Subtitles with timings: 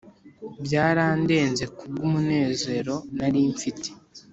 [0.63, 3.89] Byarandenze kubwo umunezero narimfite